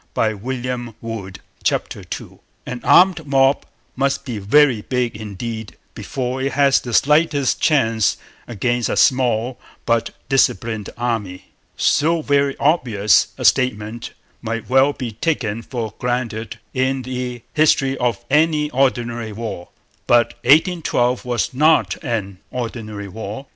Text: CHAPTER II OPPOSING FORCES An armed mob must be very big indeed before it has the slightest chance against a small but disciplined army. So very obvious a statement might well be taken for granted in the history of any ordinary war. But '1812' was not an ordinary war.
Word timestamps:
CHAPTER 0.15 0.31
II 0.31 0.69
OPPOSING 0.71 0.93
FORCES 1.63 2.39
An 2.65 2.81
armed 2.83 3.27
mob 3.27 3.67
must 3.95 4.25
be 4.25 4.39
very 4.39 4.81
big 4.81 5.15
indeed 5.15 5.77
before 5.93 6.41
it 6.41 6.53
has 6.53 6.79
the 6.79 6.91
slightest 6.95 7.61
chance 7.61 8.17
against 8.47 8.89
a 8.89 8.97
small 8.97 9.59
but 9.85 10.09
disciplined 10.27 10.89
army. 10.97 11.49
So 11.77 12.23
very 12.23 12.57
obvious 12.57 13.27
a 13.37 13.45
statement 13.45 14.13
might 14.41 14.67
well 14.67 14.91
be 14.91 15.11
taken 15.11 15.61
for 15.61 15.93
granted 15.99 16.57
in 16.73 17.03
the 17.03 17.43
history 17.53 17.95
of 17.99 18.25
any 18.31 18.71
ordinary 18.71 19.31
war. 19.33 19.69
But 20.07 20.33
'1812' 20.45 21.25
was 21.25 21.53
not 21.53 22.03
an 22.03 22.39
ordinary 22.51 23.07
war. 23.07 23.45